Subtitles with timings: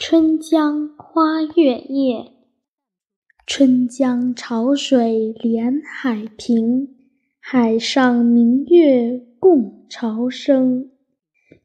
[0.00, 2.30] 春江花月夜，
[3.44, 6.90] 春江潮水连海平，
[7.40, 10.88] 海上明月共潮生。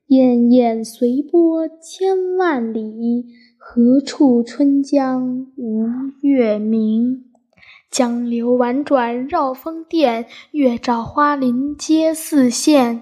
[0.07, 3.27] 滟滟随波千万里，
[3.59, 5.85] 何处春江无
[6.23, 7.25] 月明？
[7.91, 13.01] 江流宛转绕峰殿，月照花林皆似霰。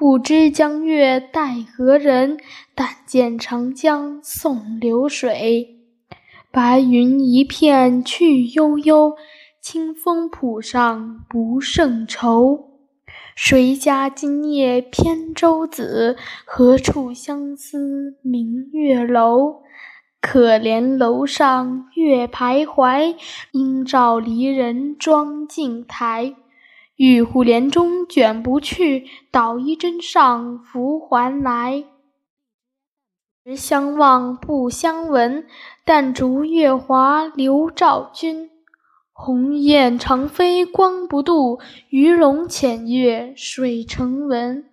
[0.00, 2.38] 不知江月待何人？
[2.74, 5.76] 但见长江送流水。
[6.50, 9.12] 白云一片去悠悠，
[9.60, 12.78] 清风浦上不胜愁。
[13.36, 16.16] 谁家今夜扁舟子？
[16.46, 19.56] 何处相思明月楼？
[20.22, 23.16] 可怜楼上月徘徊，
[23.52, 26.34] 应照离人妆镜台。
[27.00, 31.84] 玉户帘中卷不去，捣衣砧上拂还来。
[33.42, 35.46] 时相望不相闻，
[35.86, 38.50] 但逐月华流照君。
[39.14, 44.66] 鸿雁长飞光不度，鱼龙潜跃水成文。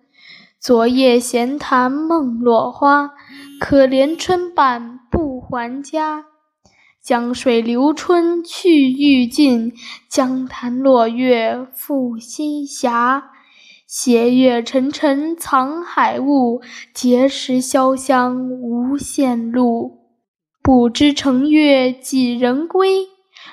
[0.60, 3.14] 昨夜闲谈梦落花，
[3.58, 6.26] 可怜春半不还家。
[7.08, 9.72] 江水流春去欲尽，
[10.10, 12.90] 江潭落月复西斜。
[13.86, 16.60] 斜月沉沉藏海雾，
[16.94, 20.00] 碣石潇湘无限路。
[20.62, 23.06] 不知乘月几人归？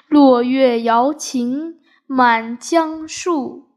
[0.10, 1.76] 落月摇情
[2.08, 3.70] 满江树。